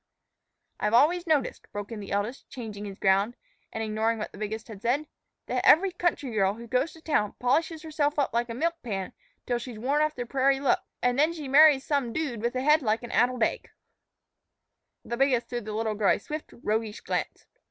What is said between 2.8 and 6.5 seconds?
his ground, and ignoring what the biggest said, "that every country